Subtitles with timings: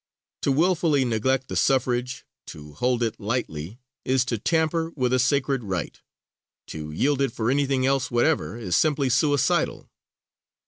[0.41, 5.63] To wilfully neglect the suffrage, to hold it lightly, is to tamper with a sacred
[5.63, 6.01] right;
[6.69, 9.91] to yield it for anything else whatever is simply suicidal.